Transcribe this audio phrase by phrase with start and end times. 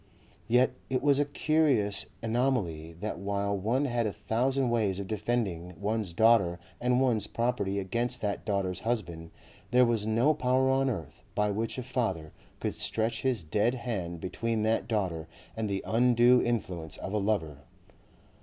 [0.47, 5.79] Yet it was a curious anomaly that while one had a thousand ways of defending
[5.79, 9.29] one's daughter and one's property against that daughter's husband,
[9.69, 14.19] there was no power on earth by which a father could stretch his dead hand
[14.19, 17.59] between that daughter and the undue influence of a lover.